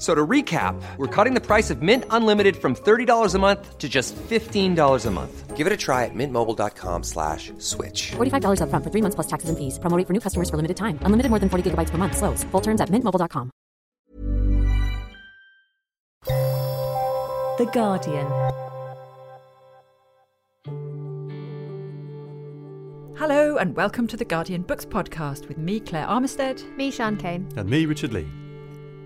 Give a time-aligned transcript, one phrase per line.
[0.00, 3.76] F- So to recap, we're cutting the price of Mint Unlimited from $30 a month
[3.76, 5.56] to just $15 a month.
[5.58, 8.12] Give it a try at mintmobile.com slash switch.
[8.16, 9.78] $45 upfront for three months plus taxes and fees.
[9.78, 10.98] Promo rate for new customers for limited time.
[11.02, 12.16] Unlimited more than 40 gigabytes per month.
[12.16, 12.44] Slows.
[12.44, 13.50] Full terms at mintmobile.com.
[17.58, 18.26] The Guardian.
[23.18, 26.64] Hello, and welcome to the Guardian Books Podcast with me, Claire Armitstead.
[26.78, 27.46] Me, Sian Cain.
[27.56, 28.26] And me, Richard Lea.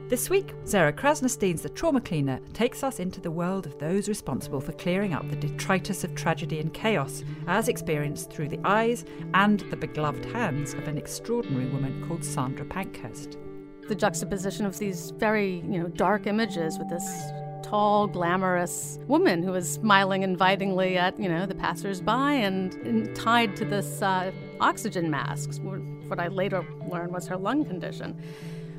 [0.06, 4.60] This week, Sarah Krasnostein's The Trauma Cleaner takes us into the world of those responsible
[4.60, 9.60] for clearing up the detritus of tragedy and chaos, as experienced through the eyes and
[9.70, 13.38] the begloved hands of an extraordinary woman called Sandra Pankhurst.
[13.88, 17.04] The juxtaposition of these very, you know, dark images with this
[17.62, 23.56] tall, glamorous woman who is smiling invitingly at, you know, the passersby and, and tied
[23.56, 25.50] to this uh, oxygen mask,
[26.08, 28.20] what I later learned was her lung condition,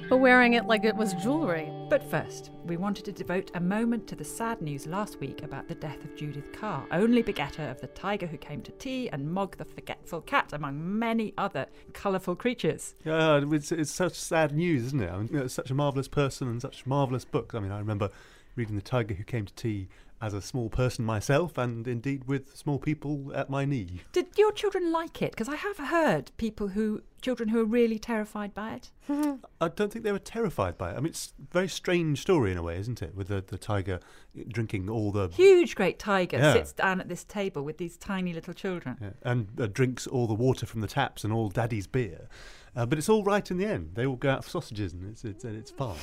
[0.09, 1.71] but wearing it like it was jewelry.
[1.89, 5.67] But first, we wanted to devote a moment to the sad news last week about
[5.67, 9.31] the death of Judith Kerr, only begetter of the tiger who came to tea and
[9.31, 12.95] Mog the forgetful cat, among many other colourful creatures.
[13.03, 15.11] Yeah, it's, it's such sad news, isn't it?
[15.11, 17.55] I mean, you know, such a marvellous person and such marvellous books.
[17.55, 18.09] I mean, I remember
[18.55, 19.87] reading The Tiger Who Came to Tea
[20.21, 24.01] as a small person myself, and indeed with small people at my knee.
[24.13, 25.31] Did your children like it?
[25.31, 28.91] Because I have heard people who, children who are really terrified by it.
[29.61, 30.93] I don't think they were terrified by it.
[30.93, 33.13] I mean, it's a very strange story in a way, isn't it?
[33.13, 33.99] With the, the tiger
[34.47, 35.27] drinking all the.
[35.29, 36.53] Huge, great tiger Yeah.
[36.53, 38.97] sits down at this table with these tiny little children.
[39.01, 42.29] Yeah, and uh, drinks all the water from the taps and all daddy's beer.
[42.75, 43.91] Uh, but it's all right in the end.
[43.93, 45.95] They all go out for sausages and it's it's, and it's fine.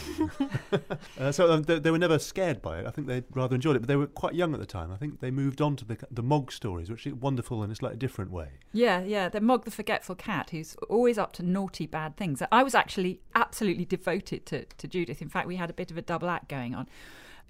[1.20, 2.86] uh, so um, they, they were never scared by it.
[2.86, 3.80] I think they rather enjoyed it.
[3.80, 4.90] But they were quite young at the time.
[4.90, 7.74] I think they moved on to the the Mog stories, which are wonderful in a
[7.74, 8.48] slightly different way.
[8.72, 9.28] Yeah, yeah.
[9.28, 12.42] The Mog the Forgetful Cat, who's always up to naughty, bad things.
[12.50, 15.20] I was actually absolutely devoted to, to Judith.
[15.20, 16.88] In fact, we had a bit of a double act going on.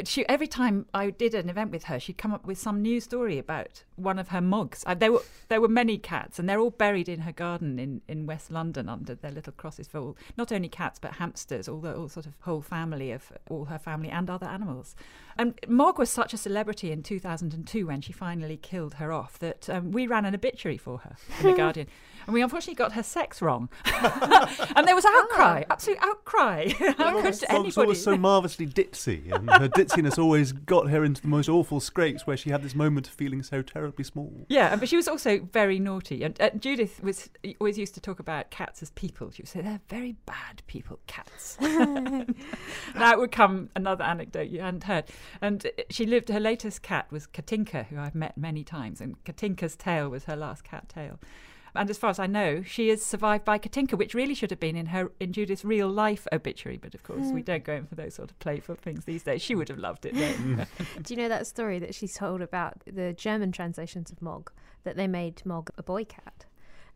[0.05, 3.01] She, every time I did an event with her, she'd come up with some new
[3.01, 4.83] story about one of her mugs.
[4.87, 8.01] Uh, there were there were many cats, and they're all buried in her garden in,
[8.09, 11.81] in West London under their little crosses for all, not only cats but hamsters, all
[11.81, 14.97] the all sort of whole family of all her family and other animals.
[15.39, 19.69] And Mog was such a celebrity in 2002 when she finally killed her off that
[19.71, 21.87] um, we ran an obituary for her in the Guardian,
[22.27, 26.69] and we unfortunately got her sex wrong, and there was outcry, absolute outcry.
[26.97, 27.81] How could Mog's anybody?
[27.81, 32.27] always so marvellously ditzy, and her ditziness always got her into the most awful scrapes
[32.27, 34.47] where she had this moment of feeling so terribly small.
[34.49, 36.23] Yeah, but she was also very naughty.
[36.23, 39.31] And uh, Judith was always used to talk about cats as people.
[39.31, 41.57] She would say they're very bad people, cats.
[41.61, 45.05] that would come another anecdote you hadn't heard.
[45.41, 46.29] And uh, she lived.
[46.29, 50.37] Her latest cat was Katinka, who I've met many times, and Katinka's tail was her
[50.37, 51.19] last cat tail.
[51.75, 54.61] And as far as I know, she is survived by Katinka, which really should have
[54.61, 56.77] been in her in Judith's real life obituary.
[56.77, 57.47] But of course, we hmm.
[57.47, 59.41] don't go in for those sort of playful things these days.
[59.41, 60.15] She would have loved it.
[60.15, 60.33] Though.
[60.33, 60.63] Hmm.
[61.03, 64.51] Do you know that story that she told about the German translations of Mog?
[64.85, 66.45] That they made Mog a boy cat.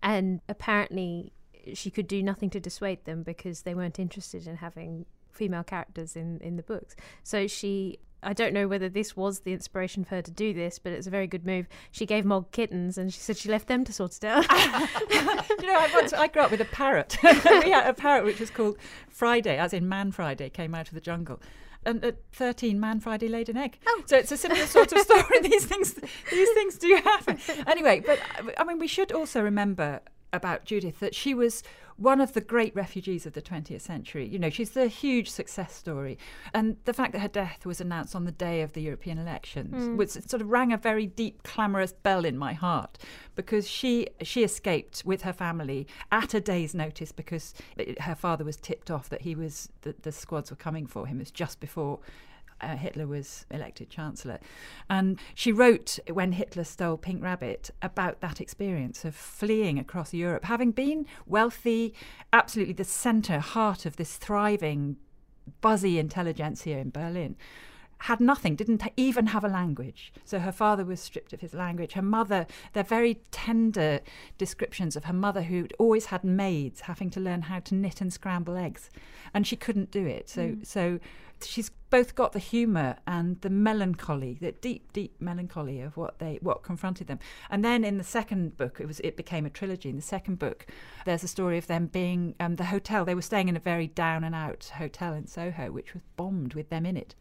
[0.02, 1.32] And apparently
[1.72, 6.16] she could do nothing to dissuade them because they weren't interested in having female characters
[6.16, 6.94] in, in the books.
[7.22, 7.98] So she.
[8.26, 11.06] I don't know whether this was the inspiration for her to do this, but it's
[11.06, 11.68] a very good move.
[11.92, 14.42] She gave Mog kittens and she said she left them to sort it out.
[15.10, 17.16] you know, I, once, I grew up with a parrot.
[17.22, 18.78] we had a parrot which was called
[19.08, 21.40] Friday, as in Man Friday, came out of the jungle.
[21.84, 23.78] And at 13, Man Friday laid an egg.
[23.86, 24.02] Oh.
[24.06, 25.38] So it's a similar sort of story.
[25.42, 27.38] these things, these things do happen.
[27.68, 28.18] Anyway, but
[28.58, 30.00] I mean, we should also remember
[30.32, 31.62] about Judith that she was
[31.96, 34.26] one of the great refugees of the 20th century.
[34.26, 36.18] You know, she's the huge success story.
[36.52, 39.86] And the fact that her death was announced on the day of the European elections
[39.86, 39.96] hmm.
[39.96, 42.98] was sort of rang a very deep, clamorous bell in my heart
[43.34, 48.44] because she she escaped with her family at a day's notice because it- her father
[48.44, 51.16] was tipped off that he was that the squads were coming for him.
[51.16, 52.00] It was just before
[52.60, 54.38] uh, Hitler was elected chancellor.
[54.88, 60.44] And she wrote, when Hitler stole Pink Rabbit, about that experience of fleeing across Europe,
[60.44, 61.94] having been wealthy,
[62.32, 64.96] absolutely the centre, heart of this thriving
[65.60, 67.36] buzzy intelligentsia in Berlin,
[68.00, 70.12] had nothing, didn't even have a language.
[70.24, 71.94] So her father was stripped of his language.
[71.94, 74.00] Her mother, they're very tender
[74.36, 78.12] descriptions of her mother who'd always had maids having to learn how to knit and
[78.12, 78.90] scramble eggs.
[79.32, 80.28] And she couldn't do it.
[80.28, 80.66] So, mm.
[80.66, 81.00] so
[81.42, 86.38] she's both got the humour and the melancholy, the deep, deep melancholy of what they
[86.42, 87.18] what confronted them.
[87.50, 89.88] And then in the second book, it was it became a trilogy.
[89.88, 90.66] In the second book,
[91.04, 93.04] there's a story of them being um, the hotel.
[93.04, 96.54] They were staying in a very down and out hotel in Soho, which was bombed
[96.54, 97.14] with them in it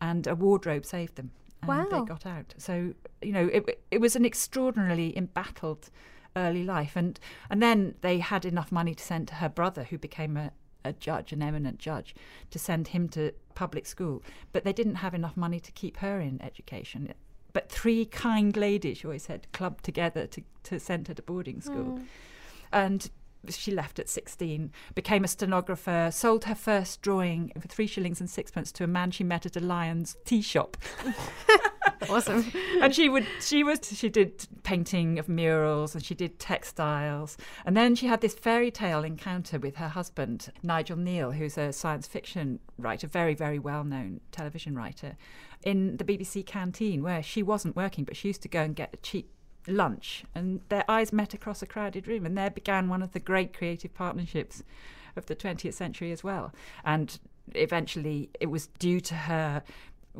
[0.00, 1.30] and a wardrobe saved them.
[1.62, 1.86] And wow.
[1.90, 2.54] they got out.
[2.56, 5.90] So, you know, it, it was an extraordinarily embattled
[6.34, 6.92] early life.
[6.96, 7.20] And,
[7.50, 10.52] and then they had enough money to send to her brother, who became a,
[10.84, 12.14] a judge, an eminent judge,
[12.50, 14.22] to send him to public school.
[14.52, 17.12] But they didn't have enough money to keep her in education.
[17.52, 21.60] But three kind ladies, she always said, clubbed together to, to send her to boarding
[21.60, 21.98] school.
[21.98, 22.04] Mm.
[22.72, 23.10] And
[23.48, 28.28] she left at 16, became a stenographer, sold her first drawing for three shillings and
[28.28, 30.76] sixpence to a man she met at a Lyons tea shop.
[32.08, 32.44] awesome.
[32.80, 37.36] and she would, she was, she did painting of murals and she did textiles.
[37.64, 41.72] And then she had this fairy tale encounter with her husband, Nigel Kneale, who's a
[41.72, 45.16] science fiction writer, very, very well known television writer,
[45.62, 48.90] in the BBC canteen where she wasn't working, but she used to go and get
[48.94, 49.30] a cheap
[49.66, 53.20] lunch, and their eyes met across a crowded room, and there began one of the
[53.20, 54.62] great creative partnerships
[55.16, 56.52] of the 20th century as well.
[56.84, 57.18] And
[57.54, 59.62] eventually, it was due to her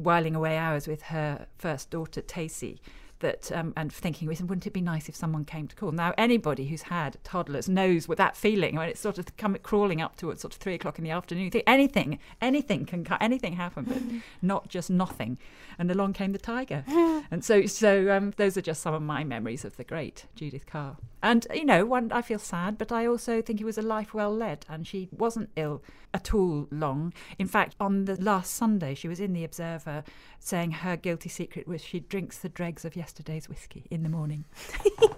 [0.01, 2.79] whiling away hours with her first daughter, Tacy,
[3.21, 5.93] that um, and thinking, wouldn't it be nice if someone came to call?
[5.93, 10.01] Now, anybody who's had toddlers knows what that feeling when it's sort of come crawling
[10.01, 11.51] up to sort of three o'clock in the afternoon.
[11.51, 14.03] Think anything, anything can anything happen, but
[14.43, 15.39] not just nothing.
[15.79, 16.85] And along came the tiger,
[17.31, 20.67] and so so um, those are just some of my memories of the great Judith
[20.67, 20.97] Kerr.
[21.23, 24.13] And you know, one I feel sad, but I also think it was a life
[24.13, 25.83] well led, and she wasn't ill
[26.13, 27.13] at all long.
[27.39, 30.03] In fact, on the last Sunday, she was in the Observer
[30.39, 34.45] saying her guilty secret was she drinks the dregs of yesterday's whiskey in the morning.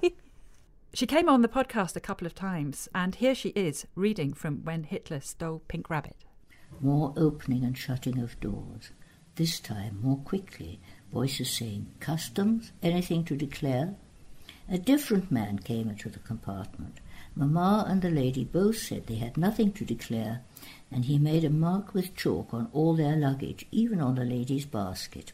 [0.94, 4.65] she came on the podcast a couple of times, and here she is reading from
[4.65, 6.17] When Hitler Stole Pink Rabbit.
[6.81, 8.93] More opening and shutting of doors,
[9.35, 10.81] this time more quickly.
[11.12, 12.73] Voices saying, Customs?
[12.83, 13.94] Anything to declare?
[14.71, 16.99] A different man came into the compartment.
[17.37, 20.41] Mamma and the lady both said they had nothing to declare,
[20.91, 24.65] and he made a mark with chalk on all their luggage, even on the lady's
[24.65, 25.33] basket.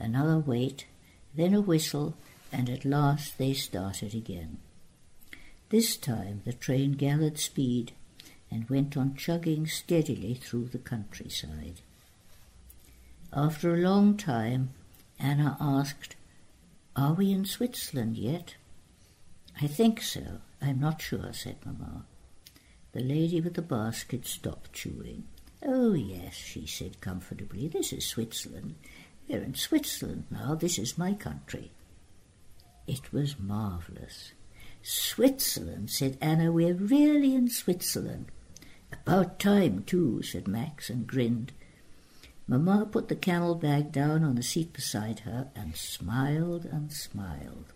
[0.00, 0.86] Another wait,
[1.36, 2.16] then a whistle,
[2.52, 4.58] and at last they started again.
[5.68, 7.92] This time the train gathered speed
[8.50, 11.80] and went on chugging steadily through the countryside.
[13.32, 14.70] After a long time,
[15.18, 16.16] Anna asked,
[16.94, 18.54] Are we in Switzerland yet?
[19.60, 20.40] I think so.
[20.62, 22.04] I'm not sure, said Mamma.
[22.92, 25.24] The lady with the basket stopped chewing.
[25.62, 27.68] Oh, yes, she said comfortably.
[27.68, 28.76] This is Switzerland.
[29.28, 30.54] We're in Switzerland now.
[30.54, 31.72] This is my country.
[32.86, 34.32] It was marvellous.
[34.82, 36.52] Switzerland, said Anna.
[36.52, 38.26] We're really in Switzerland.
[38.92, 41.52] About time, too, said Max and grinned.
[42.46, 47.72] Mamma put the camel bag down on the seat beside her and smiled and smiled.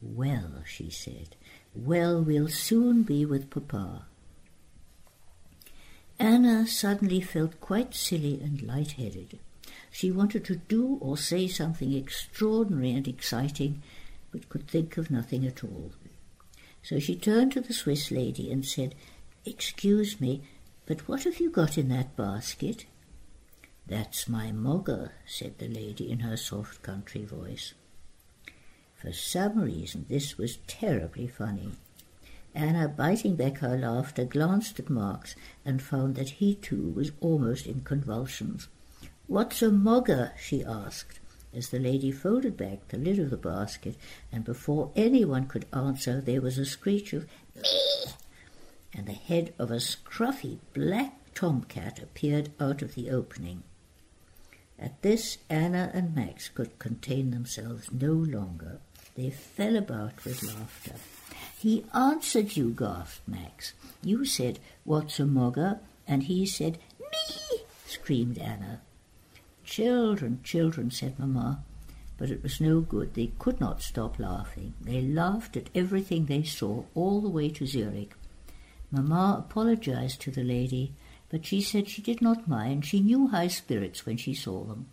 [0.00, 1.34] Well, she said,
[1.74, 4.06] well, we'll soon be with Papa.
[6.20, 9.40] Anna suddenly felt quite silly and light-headed.
[9.94, 13.82] She wanted to do or say something extraordinary and exciting,
[14.30, 15.92] but could think of nothing at all.
[16.82, 18.94] So she turned to the Swiss lady and said,
[19.44, 20.42] Excuse me,
[20.86, 22.86] but what have you got in that basket?
[23.86, 27.74] That's my mogger, said the lady in her soft country voice.
[28.96, 31.72] For some reason this was terribly funny.
[32.54, 35.34] Anna, biting back her laughter, glanced at Max
[35.66, 38.68] and found that he too was almost in convulsions.
[39.32, 40.34] What's a mogger?
[40.38, 41.18] she asked,
[41.54, 43.96] as the lady folded back the lid of the basket,
[44.30, 47.62] and before anyone could answer there was a screech of me,
[48.92, 53.62] and the head of a scruffy black tomcat appeared out of the opening.
[54.78, 58.80] At this Anna and Max could contain themselves no longer.
[59.14, 60.96] They fell about with laughter.
[61.58, 63.72] He answered you, gasped Max.
[64.02, 65.80] You said, What's a mogger?
[66.06, 67.60] And he said, Me!
[67.86, 68.82] screamed Anna.
[69.72, 71.64] Children, children, said Mamma.
[72.18, 73.14] But it was no good.
[73.14, 74.74] They could not stop laughing.
[74.82, 78.12] They laughed at everything they saw all the way to Zurich.
[78.90, 80.92] Mamma apologized to the lady,
[81.30, 82.84] but she said she did not mind.
[82.84, 84.88] She knew high spirits when she saw them.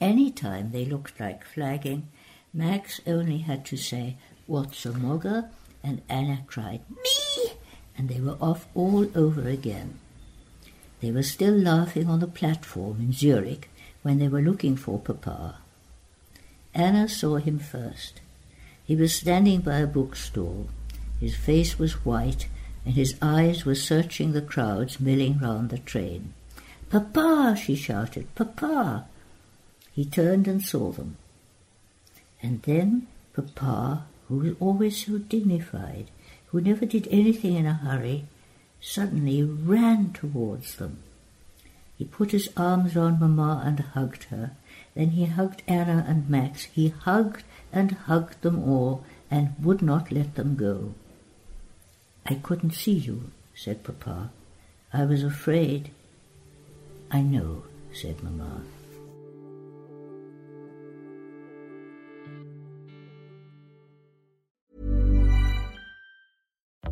[0.00, 2.08] Any time they looked like flagging,
[2.52, 4.16] Max only had to say,
[4.48, 5.48] What's a mogger?
[5.84, 7.52] and Anna cried, Me!
[7.96, 10.00] And they were off all over again.
[11.00, 13.70] They were still laughing on the platform in Zurich
[14.06, 15.56] when they were looking for Papa.
[16.72, 18.20] Anna saw him first.
[18.84, 20.68] He was standing by a bookstall.
[21.18, 22.46] His face was white,
[22.84, 26.34] and his eyes were searching the crowds milling round the train.
[26.88, 27.56] Papa!
[27.60, 28.32] she shouted.
[28.36, 29.08] Papa!
[29.92, 31.16] He turned and saw them.
[32.40, 36.12] And then Papa, who was always so dignified,
[36.52, 38.26] who never did anything in a hurry,
[38.80, 41.02] suddenly ran towards them.
[41.96, 44.52] He put his arms round Mamma and hugged her.
[44.94, 46.64] Then he hugged Anna and Max.
[46.64, 50.94] He hugged and hugged them all and would not let them go.
[52.26, 54.30] I couldn't see you, said Papa.
[54.92, 55.90] I was afraid.
[57.10, 58.62] I know, said Mamma.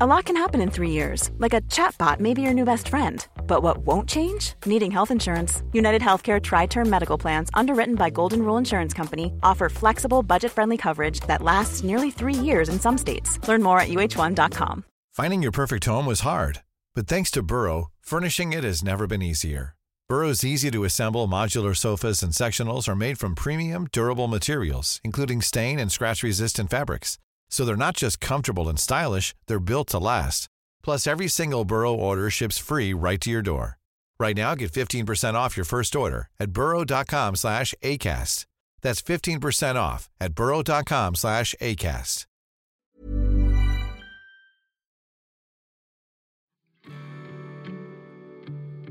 [0.05, 2.89] A lot can happen in three years, like a chatbot may be your new best
[2.89, 3.27] friend.
[3.47, 4.53] But what won't change?
[4.67, 5.63] Needing health insurance.
[5.73, 10.53] United Healthcare Tri Term Medical Plans, underwritten by Golden Rule Insurance Company, offer flexible, budget
[10.53, 13.39] friendly coverage that lasts nearly three years in some states.
[13.49, 14.85] Learn more at uh1.com.
[15.15, 16.61] Finding your perfect home was hard,
[16.95, 19.75] but thanks to Burrow, furnishing it has never been easier.
[20.07, 25.41] Burrow's easy to assemble modular sofas and sectionals are made from premium, durable materials, including
[25.41, 27.17] stain and scratch resistant fabrics.
[27.51, 30.49] So they're not just comfortable and stylish, they're built to last.
[30.83, 33.79] Plus, every single Burrow order ships free right to your door.
[34.21, 38.47] Right now, get 15% off your first order at burrow.com slash ACAST.
[38.83, 42.27] That's 15% off at burrow.com slash ACAST.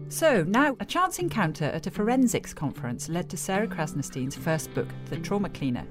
[0.09, 4.87] So, now a chance encounter at a forensics conference led to Sarah Krasnostein's first book,
[5.09, 5.87] The Trauma Cleaner.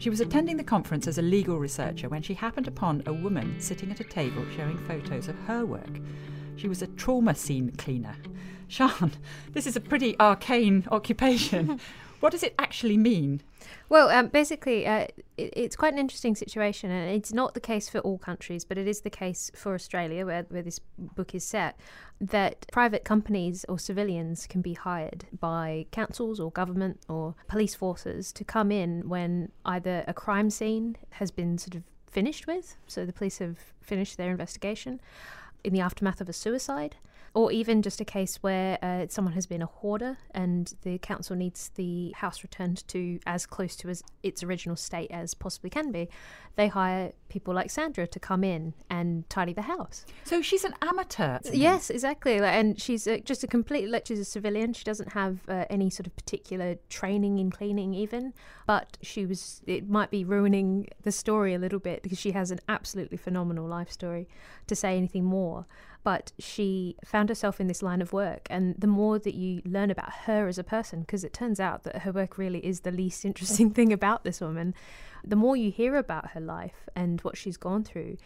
[0.00, 3.60] She was attending the conference as a legal researcher when she happened upon a woman
[3.60, 6.00] sitting at a table showing photos of her work.
[6.56, 8.16] She was a trauma scene cleaner.
[8.66, 9.12] Sian,
[9.52, 11.78] this is a pretty arcane occupation.
[12.20, 13.42] what does it actually mean?
[13.90, 17.90] Well, um, basically, uh, it, it's quite an interesting situation, and it's not the case
[17.90, 21.44] for all countries, but it is the case for Australia, where, where this book is
[21.44, 21.78] set,
[22.20, 28.30] that private companies or civilians can be hired by councils or government or police forces
[28.32, 33.06] to come in when either a crime scene has been sort of finished with, so
[33.06, 35.00] the police have finished their investigation,
[35.64, 36.96] in the aftermath of a suicide
[37.32, 41.36] or even just a case where uh, someone has been a hoarder and the council
[41.36, 45.92] needs the house returned to as close to as its original state as possibly can
[45.92, 46.08] be,
[46.56, 50.04] they hire people like Sandra to come in and tidy the house.
[50.24, 51.38] So she's an amateur.
[51.52, 52.38] Yes, exactly.
[52.38, 54.72] And she's uh, just a complete, like, she's a civilian.
[54.72, 58.34] She doesn't have uh, any sort of particular training in cleaning, even.
[58.66, 62.50] But she was, it might be ruining the story a little bit because she has
[62.50, 64.28] an absolutely phenomenal life story
[64.66, 65.66] to say anything more
[66.02, 68.46] but she found herself in this line of work.
[68.50, 71.82] And the more that you learn about her as a person, because it turns out
[71.84, 74.74] that her work really is the least interesting thing about this woman,
[75.24, 78.16] the more you hear about her life and what she's gone through,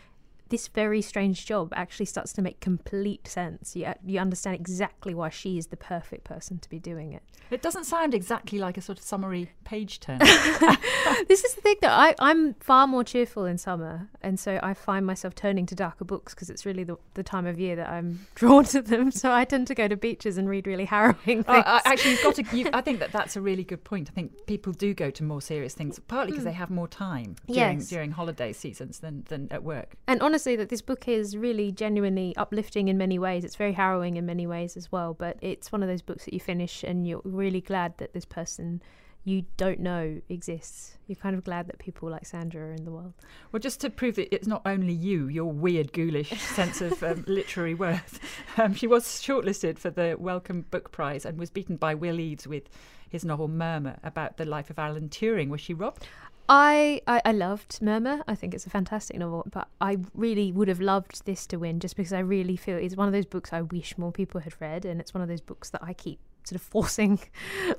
[0.54, 3.74] this very strange job actually starts to make complete sense.
[3.74, 7.24] You, you understand exactly why she is the perfect person to be doing it.
[7.50, 10.18] It doesn't sound exactly like a sort of summary page turn.
[11.28, 14.74] this is the thing that I, I'm far more cheerful in summer, and so I
[14.74, 17.88] find myself turning to darker books because it's really the, the time of year that
[17.88, 19.10] I'm drawn to them.
[19.10, 21.44] So I tend to go to beaches and read really harrowing things.
[21.48, 22.56] Uh, actually, you've got to.
[22.56, 24.08] You, I think that that's a really good point.
[24.08, 26.50] I think people do go to more serious things, partly because mm.
[26.50, 27.88] they have more time during, yes.
[27.88, 29.96] during holiday seasons than, than at work.
[30.06, 33.44] And honestly, that this book is really genuinely uplifting in many ways.
[33.44, 36.34] It's very harrowing in many ways as well, but it's one of those books that
[36.34, 38.82] you finish and you're really glad that this person
[39.24, 40.98] you don't know exists.
[41.06, 43.14] You're kind of glad that people like Sandra are in the world.
[43.50, 47.24] Well, just to prove that it's not only you, your weird, ghoulish sense of um,
[47.26, 48.20] literary worth,
[48.58, 52.46] um, she was shortlisted for the Wellcome Book Prize and was beaten by Will Eaves
[52.46, 52.68] with
[53.08, 55.48] his novel Murmur about the life of Alan Turing.
[55.48, 56.06] Was she robbed?
[56.48, 58.22] I, I, I loved Murmur.
[58.28, 61.80] I think it's a fantastic novel, but I really would have loved this to win
[61.80, 64.54] just because I really feel it's one of those books I wish more people had
[64.60, 67.18] read, and it's one of those books that I keep sort of forcing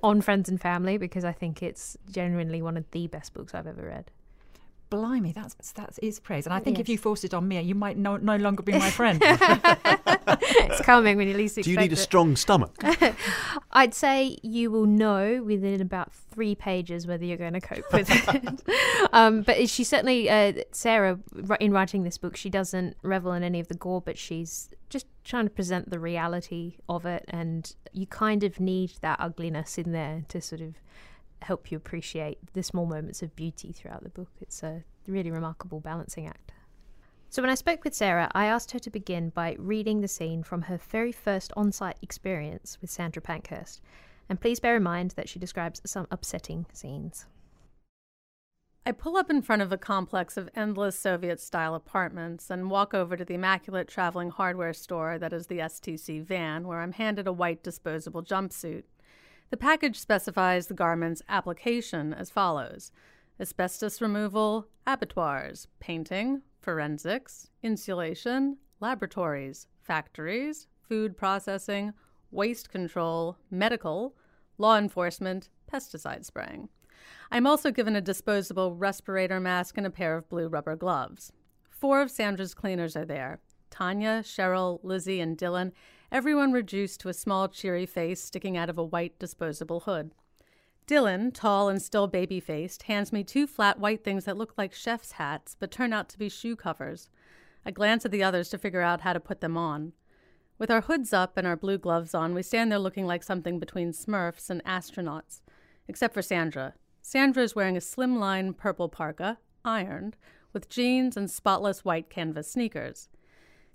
[0.01, 3.67] on friends and family because I think it's genuinely one of the best books I've
[3.67, 4.09] ever read.
[4.95, 6.83] Blimey, that's that is praise, and I think yes.
[6.83, 9.21] if you force it on me, you might no, no longer be my friend.
[9.25, 11.69] it's coming when you least expect it.
[11.69, 12.73] Do you need a strong stomach?
[13.71, 18.07] I'd say you will know within about three pages whether you're going to cope with
[18.09, 19.09] it.
[19.13, 21.19] um, but is she certainly, uh, Sarah,
[21.59, 25.07] in writing this book, she doesn't revel in any of the gore, but she's just
[25.25, 29.91] trying to present the reality of it, and you kind of need that ugliness in
[29.91, 30.75] there to sort of
[31.45, 34.31] help you appreciate the small moments of beauty throughout the book.
[34.41, 36.51] It's a really remarkable balancing act.
[37.29, 40.41] So when I spoke with Sarah, I asked her to begin by reading the scene
[40.41, 43.81] from her very first on site experience with Sandra Pankhurst.
[44.27, 47.27] And please bear in mind that she describes some upsetting scenes.
[48.87, 52.93] I pull up in front of a complex of endless Soviet style apartments and walk
[52.93, 57.27] over to the immaculate traveling hardware store that is the STC van, where I'm handed
[57.27, 58.83] a white disposable jumpsuit.
[59.49, 62.91] The package specifies the garment's application as follows
[63.39, 71.93] asbestos removal, abattoirs, painting, forensics, insulation, laboratories, factories, food processing,
[72.31, 74.15] waste control, medical,
[74.57, 76.69] law enforcement, pesticide spraying.
[77.31, 81.31] I'm also given a disposable respirator mask and a pair of blue rubber gloves.
[81.69, 85.71] Four of Sandra's cleaners are there Tanya, Cheryl, Lizzie, and Dylan,
[86.11, 90.11] everyone reduced to a small, cheery face sticking out of a white disposable hood.
[90.87, 94.73] Dylan, tall and still baby faced, hands me two flat white things that look like
[94.73, 97.09] chef's hats but turn out to be shoe covers.
[97.65, 99.93] I glance at the others to figure out how to put them on.
[100.59, 103.59] With our hoods up and our blue gloves on, we stand there looking like something
[103.59, 105.41] between smurfs and astronauts.
[105.87, 106.75] Except for Sandra.
[107.01, 110.15] Sandra is wearing a slimline purple parka, ironed,
[110.53, 113.09] with jeans and spotless white canvas sneakers.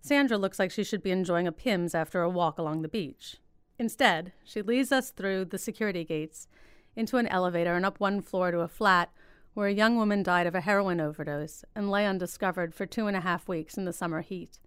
[0.00, 3.37] Sandra looks like she should be enjoying a Pimm's after a walk along the beach.
[3.78, 6.49] Instead, she leads us through the security gates
[6.97, 9.11] into an elevator and up one floor to a flat
[9.54, 13.16] where a young woman died of a heroin overdose and lay undiscovered for two and
[13.16, 14.59] a half weeks in the summer heat.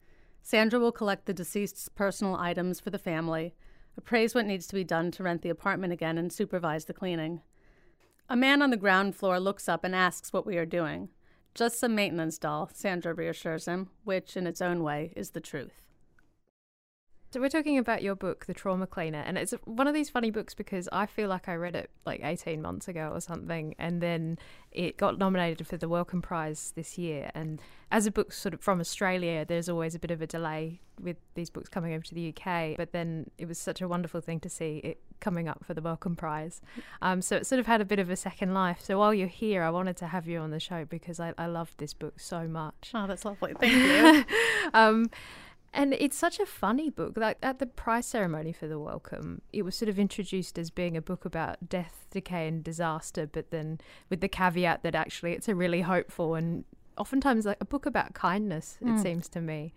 [0.41, 3.55] Sandra will collect the deceased's personal items for the family,
[3.97, 7.41] appraise what needs to be done to rent the apartment again, and supervise the cleaning.
[8.29, 11.09] A man on the ground floor looks up and asks what we are doing.
[11.53, 15.83] Just some maintenance doll, Sandra reassures him, which, in its own way, is the truth.
[17.33, 20.29] So we're talking about your book, The Trauma Cleaner, and it's one of these funny
[20.29, 24.01] books because I feel like I read it like 18 months ago or something, and
[24.01, 24.37] then
[24.71, 27.31] it got nominated for the Wellcome Prize this year.
[27.33, 27.59] And
[27.89, 31.17] as a book sort of from Australia, there's always a bit of a delay with
[31.33, 32.77] these books coming over to the UK.
[32.77, 35.81] But then it was such a wonderful thing to see it coming up for the
[35.81, 36.61] Wellcome Prize.
[37.01, 38.79] Um, so it sort of had a bit of a second life.
[38.79, 41.47] So while you're here, I wanted to have you on the show because I, I
[41.47, 42.91] loved this book so much.
[42.93, 43.55] Oh, that's lovely.
[43.59, 44.35] Thank you.
[44.75, 45.09] um,
[45.73, 47.17] and it's such a funny book.
[47.17, 50.95] Like at the prize ceremony for the Wellcome, it was sort of introduced as being
[50.95, 55.47] a book about death, decay, and disaster, but then with the caveat that actually it's
[55.47, 56.63] a really hopeful and
[56.97, 58.77] oftentimes like a book about kindness.
[58.81, 59.01] It Mm.
[59.01, 59.73] seems to me.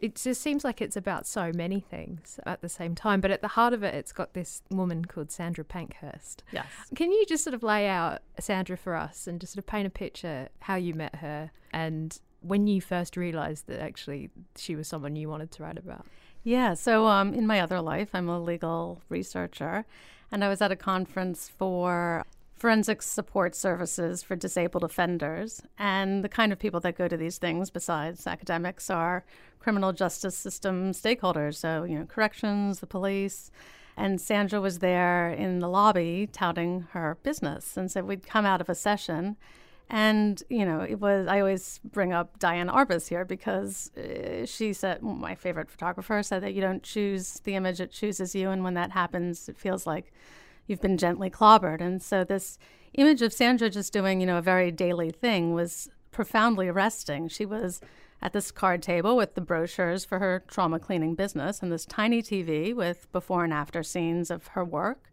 [0.00, 3.42] It just seems like it's about so many things at the same time, but at
[3.42, 6.42] the heart of it, it's got this woman called Sandra Pankhurst.
[6.52, 6.66] Yes.
[6.94, 9.86] Can you just sort of lay out Sandra for us and just sort of paint
[9.86, 14.88] a picture how you met her and when you first realized that actually she was
[14.88, 16.06] someone you wanted to write about?
[16.42, 19.84] Yeah, so um, in my other life, I'm a legal researcher,
[20.32, 22.24] and I was at a conference for
[22.60, 25.62] forensic support services for disabled offenders.
[25.78, 29.24] And the kind of people that go to these things, besides academics, are
[29.58, 31.56] criminal justice system stakeholders.
[31.56, 33.50] So, you know, corrections, the police.
[33.96, 37.78] And Sandra was there in the lobby touting her business.
[37.78, 39.38] And so we'd come out of a session.
[39.92, 44.72] And, you know, it was, I always bring up Diane Arbus here because uh, she
[44.72, 48.50] said, my favorite photographer said that you don't choose the image, it chooses you.
[48.50, 50.12] And when that happens, it feels like
[50.68, 51.80] you've been gently clobbered.
[51.80, 52.56] And so this
[52.94, 57.26] image of Sandra just doing, you know, a very daily thing was profoundly arresting.
[57.26, 57.80] She was
[58.22, 62.22] at this card table with the brochures for her trauma cleaning business and this tiny
[62.22, 65.09] TV with before and after scenes of her work.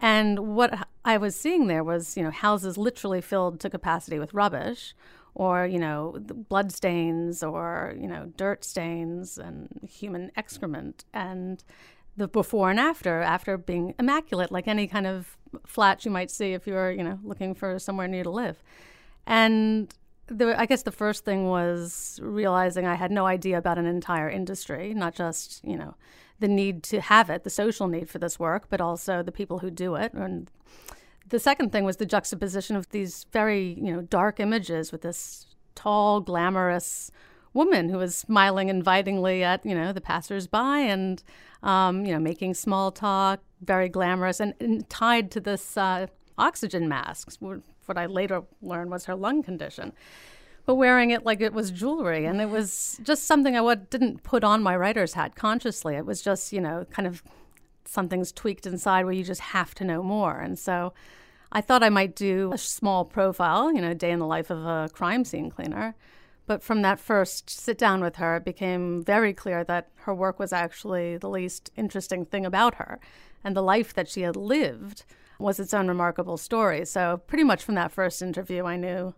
[0.00, 4.32] And what I was seeing there was, you know, houses literally filled to capacity with
[4.32, 4.94] rubbish
[5.34, 6.16] or, you know,
[6.48, 11.04] blood stains or, you know, dirt stains and human excrement.
[11.12, 11.62] And
[12.16, 15.36] the before and after, after being immaculate, like any kind of
[15.66, 18.62] flat you might see if you were, you know, looking for somewhere new to live.
[19.26, 19.94] And
[20.40, 24.94] I guess the first thing was realizing I had no idea about an entire industry,
[24.94, 25.94] not just, you know,
[26.40, 29.60] the need to have it, the social need for this work, but also the people
[29.60, 30.12] who do it.
[30.12, 30.50] And
[31.28, 35.46] the second thing was the juxtaposition of these very, you know, dark images with this
[35.74, 37.10] tall, glamorous
[37.52, 41.22] woman who was smiling invitingly at, you know, the passersby and,
[41.62, 46.06] um, you know, making small talk, very glamorous, and, and tied to this uh,
[46.38, 47.30] oxygen mask.
[47.40, 49.92] What I later learned was her lung condition
[50.66, 52.26] but wearing it like it was jewelry.
[52.26, 55.96] And it was just something I would, didn't put on my writer's hat consciously.
[55.96, 57.22] It was just, you know, kind of
[57.84, 60.38] something's tweaked inside where you just have to know more.
[60.38, 60.92] And so
[61.52, 64.64] I thought I might do a small profile, you know, day in the life of
[64.64, 65.94] a crime scene cleaner.
[66.46, 70.38] But from that first sit down with her, it became very clear that her work
[70.38, 72.98] was actually the least interesting thing about her.
[73.44, 75.04] And the life that she had lived
[75.38, 76.84] was its own remarkable story.
[76.84, 79.14] So, pretty much from that first interview, I knew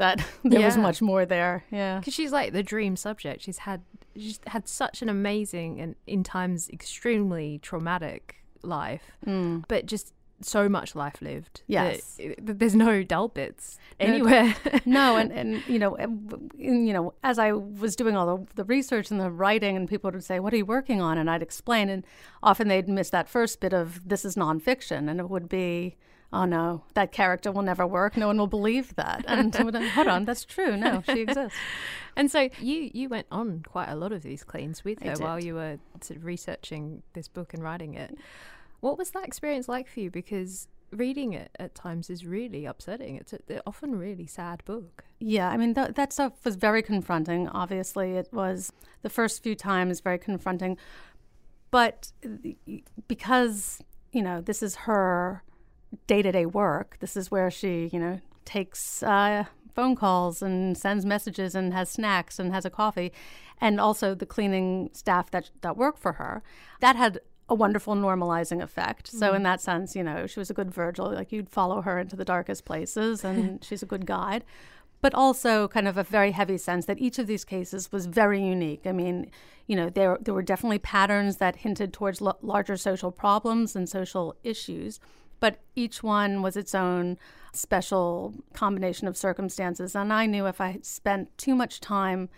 [0.00, 1.64] that there was much more there.
[1.70, 1.98] Yeah.
[2.00, 3.42] because she's like the dream subject.
[3.42, 3.80] She's had
[4.16, 9.64] she's had such an amazing and in times extremely traumatic life, Mm.
[9.68, 11.62] but just so much life lived.
[11.66, 12.18] Yes.
[12.38, 14.54] there's no dull bits No, anywhere.
[14.86, 18.64] no, and, and you know, and, you know, as I was doing all the, the
[18.64, 21.42] research and the writing, and people would say, "What are you working on?" and I'd
[21.42, 22.04] explain, and
[22.42, 25.96] often they'd miss that first bit of "This is nonfiction," and it would be,
[26.32, 28.16] "Oh no, that character will never work.
[28.16, 30.76] No one will believe that." And hold on, that's true.
[30.76, 31.58] No, she exists.
[32.16, 35.42] And so you you went on quite a lot of these claims with her while
[35.42, 38.16] you were sort of researching this book and writing it.
[38.80, 40.10] What was that experience like for you?
[40.10, 43.16] Because reading it at times is really upsetting.
[43.16, 45.04] It's a, often really sad book.
[45.18, 47.48] Yeah, I mean that that stuff was very confronting.
[47.48, 50.76] Obviously, it was the first few times very confronting,
[51.70, 53.80] but uh, because
[54.12, 55.42] you know this is her
[56.06, 56.96] day to day work.
[57.00, 61.90] This is where she you know takes uh, phone calls and sends messages and has
[61.90, 63.12] snacks and has a coffee,
[63.60, 66.42] and also the cleaning staff that that work for her.
[66.80, 69.08] That had a wonderful normalizing effect.
[69.08, 71.12] So in that sense, you know, she was a good Virgil.
[71.12, 74.44] Like you'd follow her into the darkest places, and she's a good guide
[75.00, 78.42] but also kind of a very heavy sense that each of these cases was very
[78.42, 78.86] unique.
[78.86, 79.30] I mean,
[79.66, 83.88] you know, there there were definitely patterns that hinted towards l- larger social problems and
[83.88, 85.00] social issues,
[85.40, 87.18] but each one was its own
[87.52, 89.96] special combination of circumstances.
[89.96, 92.28] And I knew if I spent too much time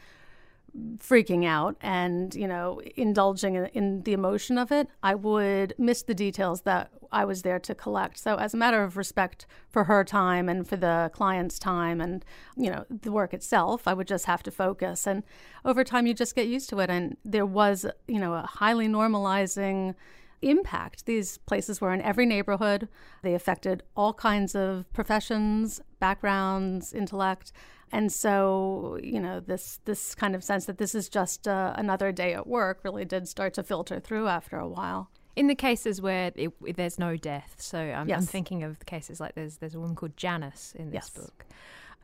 [0.98, 6.02] freaking out and you know indulging in, in the emotion of it i would miss
[6.02, 8.18] the details that i was there to collect.
[8.18, 12.24] So as a matter of respect for her time and for the client's time and
[12.56, 15.06] you know the work itself i would just have to focus.
[15.06, 15.22] And
[15.64, 16.88] over time you just get used to it.
[16.88, 19.94] And there was you know a highly normalizing
[20.42, 21.06] impact.
[21.06, 22.88] These places were in every neighborhood.
[23.22, 27.52] They affected all kinds of professions, backgrounds, intellect.
[27.90, 32.10] And so, you know, this this kind of sense that this is just uh, another
[32.12, 35.10] day at work really did start to filter through after a while.
[35.36, 39.20] In the cases where it, there's no death, so I'm, I'm thinking of the cases
[39.20, 41.10] like there's there's a woman called Janice in this Yes.
[41.10, 41.46] book,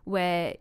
[0.05, 0.55] where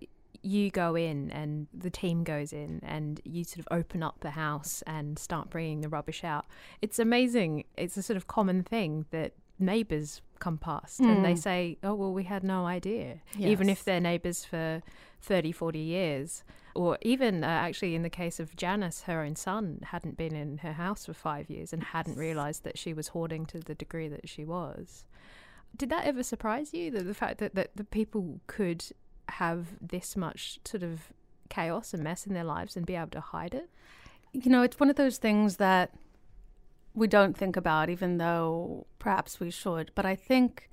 [0.47, 4.31] you go in and the team goes in and you sort of open up the
[4.31, 6.45] house and start bringing the rubbish out.
[6.81, 7.65] It's amazing.
[7.75, 11.37] It's a sort of common thing that neighbors come past and they Mm.
[11.39, 13.83] say, "Oh well, we had no idea," even if Yes.
[13.85, 14.83] they're neighbors for
[15.19, 16.43] 30, 40 years.
[16.75, 20.59] Or even uh, actually, in the case of Janice, her own son hadn't been in
[20.59, 24.07] her house for five years and hadn't realised that she was hoarding to the degree
[24.09, 25.05] that she was.
[25.75, 26.91] Did that ever surprise you?
[26.91, 28.85] That the fact that, that the people could
[29.29, 31.11] have this much sort of
[31.49, 33.69] chaos and mess in their lives and be able to hide it?
[34.33, 35.91] You know, it's one of those things that
[36.93, 39.91] we don't think about, even though perhaps we should.
[39.95, 40.69] But I think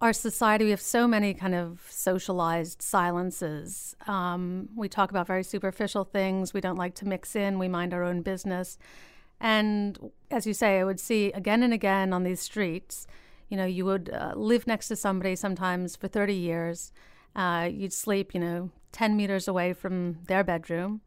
[0.00, 3.96] our society, we have so many kind of socialized silences.
[4.06, 6.52] Um, we talk about very superficial things.
[6.52, 7.58] We don't like to mix in.
[7.58, 8.78] We mind our own business.
[9.40, 9.98] And
[10.30, 13.06] as you say, I would see again and again on these streets,
[13.48, 16.92] you know, you would uh, live next to somebody sometimes for 30 years.
[17.34, 21.00] Uh, you'd sleep, you know, 10 meters away from their bedroom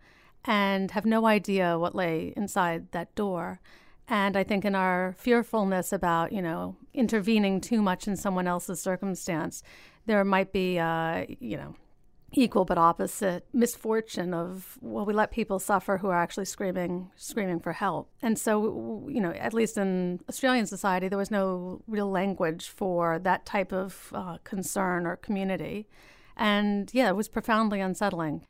[0.45, 3.59] and have no idea what lay inside that door.
[4.07, 8.81] And I think in our fearfulness about, you know, intervening too much in someone else's
[8.81, 9.63] circumstance,
[10.05, 11.75] there might be, uh, you know,
[12.33, 17.59] equal but opposite misfortune of well we let people suffer who are actually screaming screaming
[17.59, 22.11] for help and so you know at least in australian society there was no real
[22.11, 25.87] language for that type of uh, concern or community
[26.37, 28.45] and yeah it was profoundly unsettling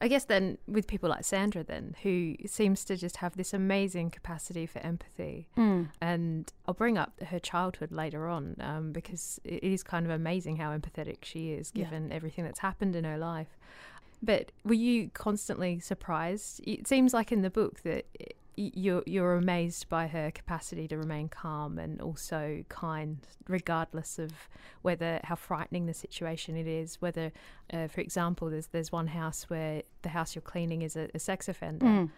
[0.00, 4.10] I guess then with people like Sandra, then who seems to just have this amazing
[4.10, 5.88] capacity for empathy, Mm.
[5.98, 10.56] and I'll bring up her childhood later on um, because it is kind of amazing
[10.56, 11.84] how empathetic she is Yeah.
[11.84, 13.56] given everything that's happened in her life.
[14.22, 16.60] But were you constantly surprised?
[16.66, 18.04] It seems like in the book that
[18.56, 24.32] you're you're amazed by her capacity to remain calm and also kind, regardless of
[24.82, 27.00] whether how frightening the situation it is.
[27.00, 27.32] Whether,
[27.72, 31.18] uh, for example, there's there's one house where the house you're cleaning is a, a
[31.18, 31.86] sex offender.
[31.86, 32.10] Mm.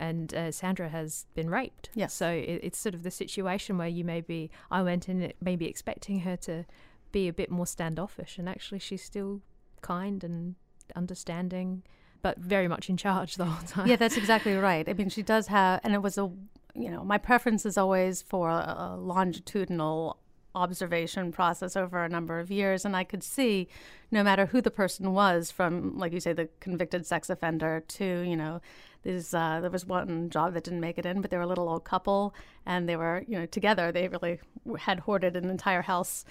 [0.00, 1.88] And uh, Sandra has been raped.
[1.94, 2.12] Yes.
[2.12, 6.20] So it, it's sort of the situation where you maybe I went in maybe expecting
[6.20, 6.64] her to
[7.12, 9.40] be a bit more standoffish, and actually she's still
[9.82, 10.56] kind and
[10.96, 11.82] understanding,
[12.24, 13.86] but very much in charge the whole time.
[13.86, 16.30] yeah that's exactly right i mean she does have and it was a
[16.74, 20.18] you know my preference is always for a, a longitudinal
[20.54, 23.68] observation process over a number of years and i could see
[24.10, 28.22] no matter who the person was from like you say the convicted sex offender to
[28.22, 28.58] you know
[29.06, 31.68] uh, there was one job that didn't make it in but they were a little
[31.68, 32.34] old couple
[32.64, 34.40] and they were you know together they really
[34.78, 36.24] had hoarded an entire house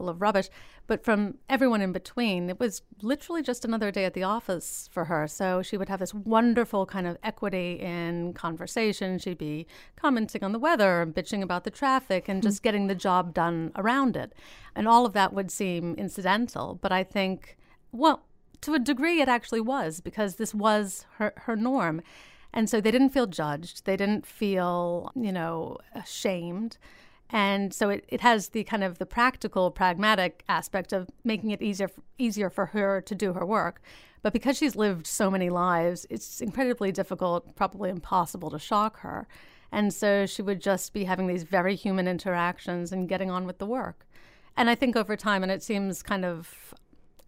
[0.00, 0.48] full of rubbish.
[0.86, 5.04] But from everyone in between, it was literally just another day at the office for
[5.04, 5.28] her.
[5.28, 9.18] So she would have this wonderful kind of equity in conversation.
[9.18, 12.94] She'd be commenting on the weather and bitching about the traffic and just getting the
[12.94, 14.32] job done around it.
[14.74, 16.78] And all of that would seem incidental.
[16.80, 17.58] But I think,
[17.92, 18.22] well,
[18.62, 22.00] to a degree, it actually was because this was her, her norm.
[22.54, 23.84] And so they didn't feel judged.
[23.84, 26.78] They didn't feel, you know, ashamed.
[27.32, 31.62] And so it, it has the kind of the practical, pragmatic aspect of making it
[31.62, 33.80] easier easier for her to do her work.
[34.22, 39.26] But because she's lived so many lives, it's incredibly difficult, probably impossible to shock her.
[39.72, 43.58] And so she would just be having these very human interactions and getting on with
[43.58, 44.06] the work.
[44.56, 46.74] And I think over time, and it seems kind of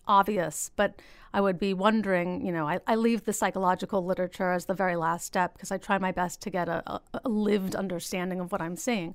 [0.07, 1.01] obvious, but
[1.33, 4.97] I would be wondering, you know, I, I leave the psychological literature as the very
[4.97, 8.53] last step because I try my best to get a, a, a lived understanding of
[8.53, 9.15] what I'm seeing.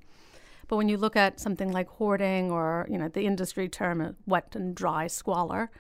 [0.67, 4.56] But when you look at something like hoarding or, you know, the industry term wet
[4.56, 5.71] and dry squalor,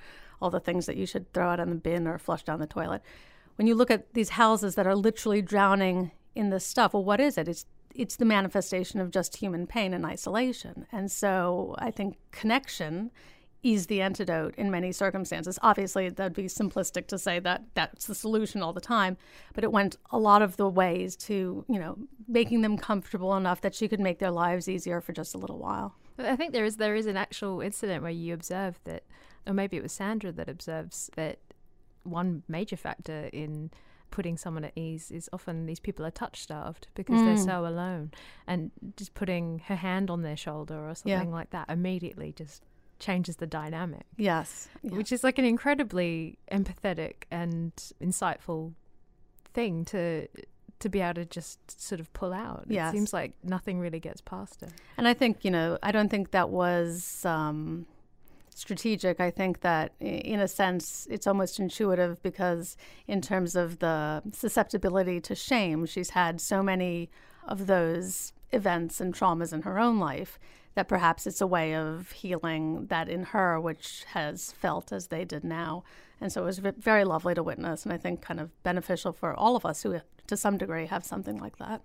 [0.41, 2.67] all the things that you should throw out in the bin or flush down the
[2.67, 3.01] toilet.
[3.55, 7.19] When you look at these houses that are literally drowning in this stuff, well, what
[7.19, 7.47] is it?
[7.47, 10.85] It's it's the manifestation of just human pain and isolation.
[10.91, 13.09] And so I think connection
[13.73, 15.59] is the antidote in many circumstances.
[15.61, 19.17] Obviously, that'd be simplistic to say that that's the solution all the time,
[19.53, 23.59] but it went a lot of the ways to, you know, making them comfortable enough
[23.61, 25.95] that she could make their lives easier for just a little while.
[26.17, 29.03] I think there is there is an actual incident where you observe that,
[29.45, 31.39] or maybe it was Sandra that observes that
[32.03, 33.69] one major factor in
[34.11, 37.25] putting someone at ease is often these people are touch starved because mm.
[37.25, 38.11] they're so alone
[38.47, 41.35] and just putting her hand on their shoulder or something yeah.
[41.35, 42.63] like that immediately just
[42.99, 44.05] changes the dynamic.
[44.17, 44.67] Yes.
[44.81, 44.95] Yeah.
[44.95, 48.73] Which is like an incredibly empathetic and insightful
[49.53, 50.27] thing to
[50.79, 52.65] to be able to just sort of pull out.
[52.67, 52.93] Yes.
[52.93, 54.69] It seems like nothing really gets past it.
[54.97, 57.87] And I think, you know, I don't think that was um,
[58.53, 59.19] strategic.
[59.19, 65.19] I think that, in a sense, it's almost intuitive because, in terms of the susceptibility
[65.21, 67.09] to shame, she's had so many
[67.47, 70.37] of those events and traumas in her own life
[70.77, 75.25] that perhaps it's a way of healing that in her, which has felt as they
[75.25, 75.83] did now.
[76.21, 79.33] And so it was very lovely to witness, and I think kind of beneficial for
[79.33, 81.81] all of us who, to some degree, have something like that.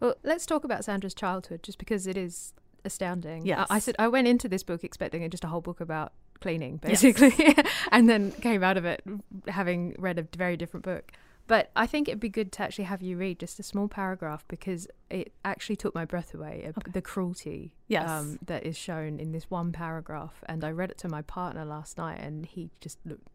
[0.00, 3.44] Well, let's talk about Sandra's childhood, just because it is astounding.
[3.44, 3.66] Yes.
[3.68, 6.78] I, I said I went into this book expecting just a whole book about cleaning,
[6.78, 7.66] basically, yes.
[7.92, 9.02] and then came out of it
[9.48, 11.12] having read a very different book.
[11.50, 14.44] But I think it'd be good to actually have you read just a small paragraph
[14.46, 16.62] because it actually took my breath away.
[16.78, 16.92] Okay.
[16.92, 18.08] The cruelty yes.
[18.08, 20.44] um, that is shown in this one paragraph.
[20.46, 23.26] And I read it to my partner last night and he just looked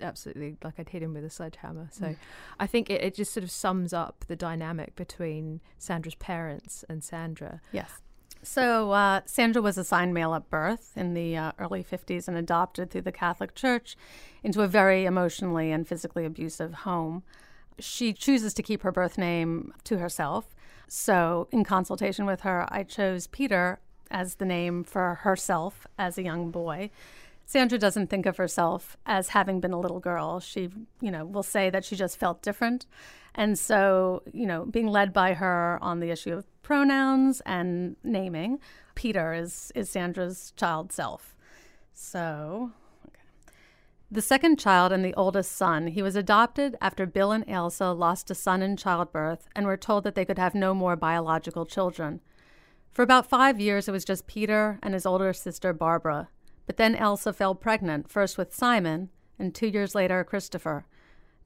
[0.00, 1.88] absolutely like I'd hit him with a sledgehammer.
[1.92, 2.16] So mm.
[2.58, 7.04] I think it, it just sort of sums up the dynamic between Sandra's parents and
[7.04, 7.60] Sandra.
[7.72, 7.90] Yes.
[8.42, 12.90] So, uh, Sandra was assigned male at birth in the uh, early 50s and adopted
[12.90, 13.98] through the Catholic Church
[14.42, 17.22] into a very emotionally and physically abusive home
[17.80, 20.54] she chooses to keep her birth name to herself.
[20.88, 26.22] So, in consultation with her, I chose Peter as the name for herself as a
[26.22, 26.90] young boy.
[27.46, 30.40] Sandra doesn't think of herself as having been a little girl.
[30.40, 32.86] She, you know, will say that she just felt different.
[33.34, 38.60] And so, you know, being led by her on the issue of pronouns and naming,
[38.94, 41.34] Peter is is Sandra's child self.
[41.92, 42.72] So,
[44.12, 48.30] the second child and the oldest son, he was adopted after Bill and Ailsa lost
[48.30, 52.20] a son in childbirth and were told that they could have no more biological children.
[52.92, 56.28] For about five years, it was just Peter and his older sister Barbara.
[56.66, 60.86] But then Ailsa fell pregnant, first with Simon, and two years later, Christopher.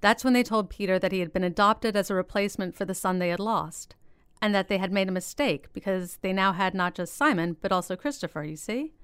[0.01, 2.95] That's when they told Peter that he had been adopted as a replacement for the
[2.95, 3.95] son they had lost,
[4.41, 7.73] and that they had made a mistake because they now had not just Simon, but
[7.73, 8.95] also Christopher, you see?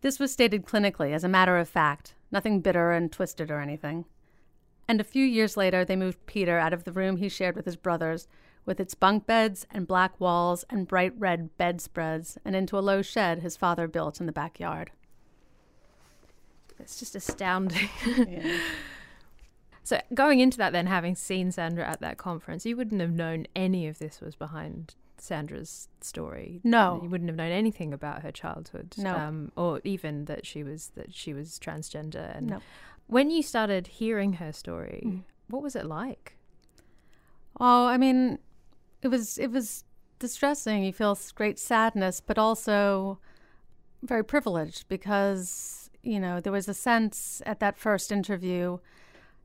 [0.00, 4.04] This was stated clinically as a matter of fact, nothing bitter and twisted or anything.
[4.88, 7.64] And a few years later, they moved Peter out of the room he shared with
[7.64, 8.28] his brothers,
[8.64, 13.02] with its bunk beds and black walls and bright red bedspreads, and into a low
[13.02, 14.90] shed his father built in the backyard.
[16.78, 17.88] It's just astounding.
[18.28, 18.58] yeah.
[19.82, 23.46] So, going into that, then having seen Sandra at that conference, you wouldn't have known
[23.54, 24.94] any of this was behind
[25.26, 26.60] Sandra's story.
[26.64, 28.94] No, you wouldn't have known anything about her childhood.
[28.96, 32.36] No, um, or even that she was that she was transgender.
[32.36, 32.60] And no.
[33.06, 35.22] when you started hearing her story, mm.
[35.48, 36.36] what was it like?
[37.58, 38.38] Oh, I mean,
[39.02, 39.84] it was it was
[40.18, 40.84] distressing.
[40.84, 43.18] You feel great sadness, but also
[44.02, 48.78] very privileged because you know there was a sense at that first interview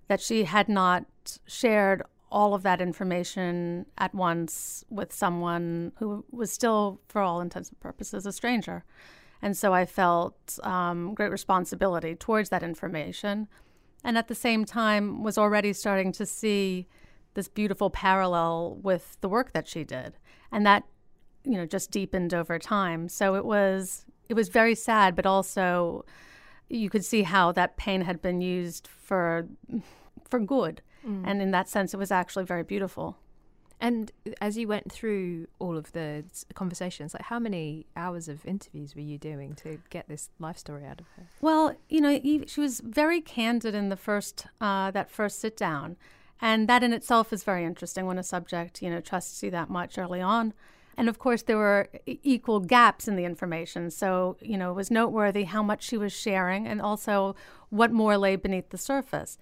[0.08, 1.06] that she had not
[1.48, 7.70] shared all of that information at once with someone who was still, for all intents
[7.70, 8.84] and purposes, a stranger.
[9.41, 13.48] And so I felt um, great responsibility towards that information.
[14.04, 16.88] And at the same time, was already starting to see
[17.34, 20.17] this beautiful parallel with the work that she did.
[20.52, 20.84] And that,
[21.44, 23.10] you know, just deepened over time.
[23.10, 26.06] So it was it was very sad, but also
[26.70, 29.48] you could see how that pain had been used for
[30.30, 30.82] for good.
[31.08, 31.24] Mm.
[31.26, 33.18] And in that sense it was actually very beautiful.
[33.82, 38.94] And as you went through all of the conversations, like how many hours of interviews
[38.94, 41.24] were you doing to get this life story out of her?
[41.42, 45.98] Well, you know, she was very candid in the first uh, that first sit down,
[46.40, 49.72] and that in itself is very interesting when a subject you know trusts you that
[49.72, 50.54] much early on.
[50.96, 53.90] And of course, there were equal gaps in the information.
[53.90, 57.36] So you know, it was noteworthy how much she was sharing, and also
[57.70, 59.40] what more lay beneath the surface.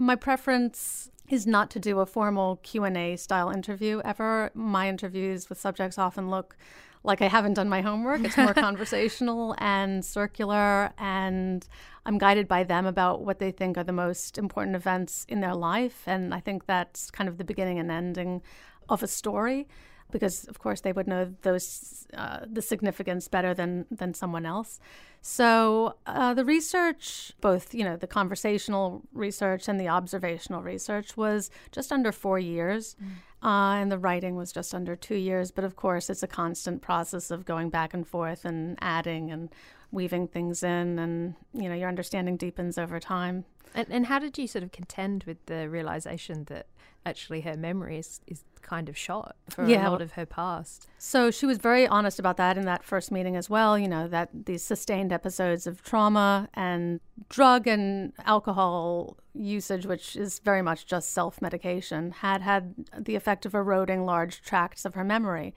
[0.00, 4.50] My preference is not to do a formal Q&A style interview ever.
[4.54, 6.56] My interviews with subjects often look
[7.04, 8.24] like I haven't done my homework.
[8.24, 11.68] It's more conversational and circular and
[12.06, 15.54] I'm guided by them about what they think are the most important events in their
[15.54, 18.40] life and I think that's kind of the beginning and ending
[18.88, 19.68] of a story
[20.10, 24.80] because of course they would know those uh, the significance better than than someone else.
[25.22, 31.50] So uh, the research, both you know the conversational research and the observational research, was
[31.72, 32.96] just under four years,
[33.42, 35.50] uh, and the writing was just under two years.
[35.50, 39.50] But of course, it's a constant process of going back and forth and adding and
[39.92, 43.44] weaving things in, and you know your understanding deepens over time.
[43.74, 46.66] And, and how did you sort of contend with the realization that
[47.06, 49.88] actually her memory is, is kind of shot for Yeah.
[49.88, 50.88] a lot of her past?
[50.98, 53.78] So she was very honest about that in that first meeting as well.
[53.78, 56.98] You know, that these sustained episodes of trauma and
[57.28, 63.46] drug and alcohol usage, which is very much just self medication, had had the effect
[63.46, 65.54] of eroding large tracts of her memory.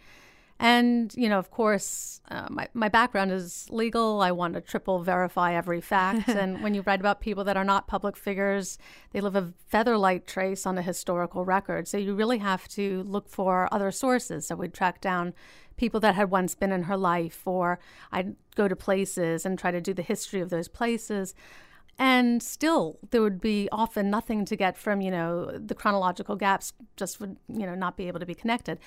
[0.63, 4.21] And, you know, of course, uh, my, my background is legal.
[4.21, 6.29] I want to triple verify every fact.
[6.29, 8.77] and when you write about people that are not public figures,
[9.11, 11.89] they leave a featherlight trace on a historical record.
[11.89, 14.47] So you really have to look for other sources.
[14.47, 15.33] So we'd track down
[15.75, 17.77] people that had once been in her life, or
[18.13, 21.35] I'd go to places and try to do the history of those places.
[21.99, 26.71] And still, there would be often nothing to get from, you know, the chronological gaps
[26.95, 28.79] just would, you know, not be able to be connected.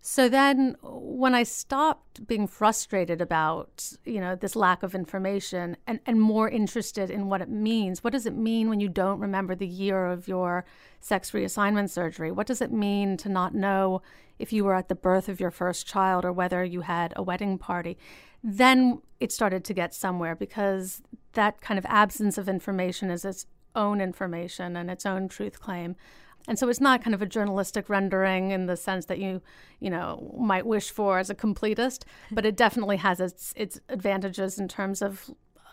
[0.00, 6.00] So then when I stopped being frustrated about, you know, this lack of information and,
[6.06, 9.54] and more interested in what it means, what does it mean when you don't remember
[9.54, 10.64] the year of your
[11.00, 12.30] sex reassignment surgery?
[12.30, 14.00] What does it mean to not know
[14.38, 17.22] if you were at the birth of your first child or whether you had a
[17.22, 17.98] wedding party?
[18.42, 23.46] Then it started to get somewhere because that kind of absence of information is its
[23.74, 25.96] own information and its own truth claim.
[26.48, 29.42] And so it's not kind of a journalistic rendering in the sense that you,
[29.80, 34.58] you know, might wish for as a completist, but it definitely has its its advantages
[34.58, 35.30] in terms of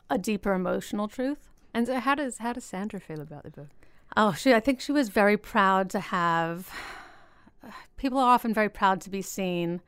[0.09, 1.49] a deeper emotional truth.
[1.73, 3.69] And so, how does how does Sandra feel about the book?
[4.17, 6.69] Oh, she I think she was very proud to have
[7.97, 9.81] people are often very proud to be seen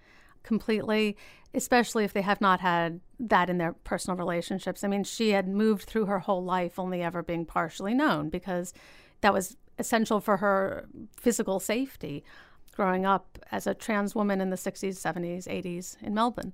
[0.44, 1.18] completely,
[1.54, 4.84] especially if they have not had that in their personal relationships.
[4.84, 8.74] I mean, she had moved through her whole life only ever being partially known because
[9.22, 12.24] that was essential for her physical safety
[12.76, 16.54] growing up as a trans woman in the 60s, 70s, 80s in Melbourne.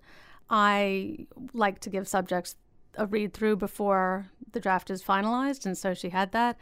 [0.49, 2.55] I like to give subjects
[2.95, 6.57] a read through before the draft is finalized, and so she had that,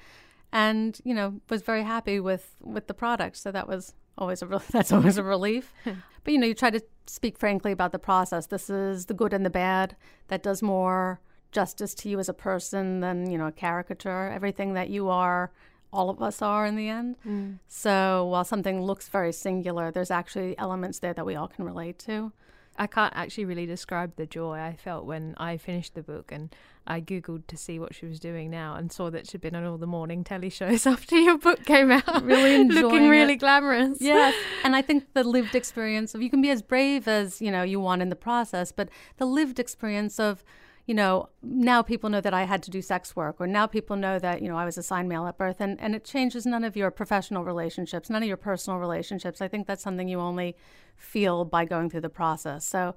[0.52, 3.38] and you know was very happy with with the product.
[3.38, 5.74] So that was always a re- that's always a relief.
[5.84, 8.48] but you know, you try to speak frankly about the process.
[8.48, 9.96] This is the good and the bad.
[10.28, 11.20] That does more
[11.52, 14.30] justice to you as a person than you know a caricature.
[14.34, 15.52] Everything that you are
[15.94, 17.16] all of us are in the end.
[17.28, 17.60] Mm.
[17.68, 22.00] So while something looks very singular, there's actually elements there that we all can relate
[22.00, 22.32] to.
[22.78, 26.56] I can't actually really describe the joy I felt when I finished the book and
[26.88, 29.66] I googled to see what she was doing now and saw that she'd been on
[29.66, 33.38] all the morning telly shows after your book came out, Really looking really it.
[33.40, 33.98] glamorous.
[34.00, 37.52] Yes, and I think the lived experience of you can be as brave as you
[37.52, 40.44] know you want in the process, but the lived experience of
[40.92, 43.96] you know now people know that I had to do sex work, or now people
[43.96, 46.66] know that you know I was assigned male at birth, and and it changes none
[46.66, 49.40] of your professional relationships, none of your personal relationships.
[49.40, 50.58] I think that's something you only
[50.98, 52.66] feel by going through the process.
[52.66, 52.96] So,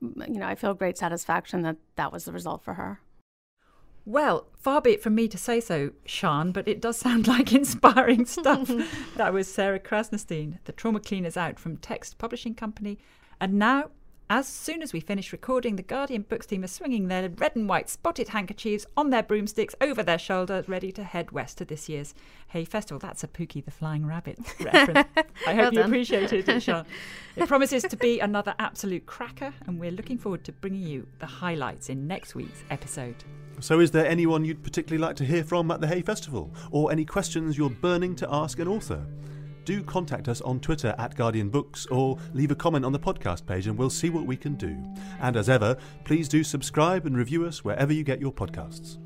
[0.00, 3.02] you know, I feel great satisfaction that that was the result for her.
[4.06, 7.52] Well, far be it from me to say so, Sian, but it does sound like
[7.52, 8.72] inspiring stuff.
[9.16, 12.96] that was Sarah Krasnostein, The Trauma Cleaner's Out from Text Publishing Company.
[13.38, 13.90] And now
[14.30, 17.66] As soon as we finish recording, the Guardian Books team are swinging their red and
[17.66, 21.88] white spotted handkerchiefs on their broomsticks over their shoulders, ready to head west to this
[21.88, 22.14] year's
[22.48, 22.98] Hay Festival.
[22.98, 25.08] That's a Pookie the Flying Rabbit reference.
[25.46, 25.88] I hope Well you done.
[25.90, 26.84] appreciated it, Sian.
[27.36, 31.26] It promises to be another absolute cracker, and we're looking forward to bringing you the
[31.26, 33.14] highlights in next week's episode.
[33.60, 36.52] So, is there anyone you'd particularly like to hear from at the Hay Festival?
[36.70, 39.06] Or any questions you're burning to ask an author?
[39.68, 43.44] Do contact us on Twitter at Guardian Books or leave a comment on the podcast
[43.44, 44.74] page and we'll see what we can do.
[45.20, 48.96] And as ever, please do subscribe and review us wherever you get your podcasts.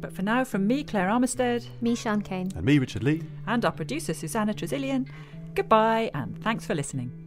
[0.00, 2.50] But for now, from me, Claire Armitstead, Me, Sian Cain.
[2.56, 3.24] And me, Richard Lea.
[3.46, 5.06] and our producer, Susannah Tresilian,
[5.54, 7.25] goodbye and thanks for listening.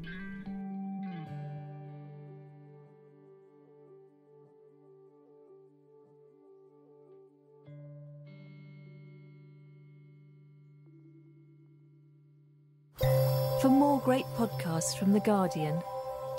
[13.62, 15.82] For more great podcasts from The Guardian,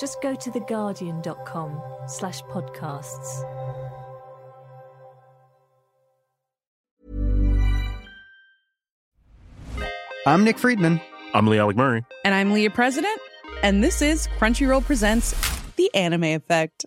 [0.01, 3.45] just go to theguardian.com slash podcasts.
[10.27, 10.99] I'm Nick Friedman.
[11.35, 12.07] I'm Lee Alec Murray.
[12.25, 13.21] And I'm Leah President,
[13.63, 15.35] and this is Crunchyroll Presents
[15.77, 16.87] The Anime Effect.